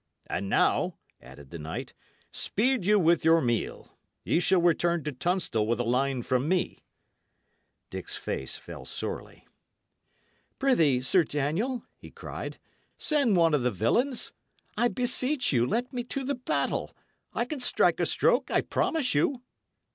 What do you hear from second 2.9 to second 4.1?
with your meal;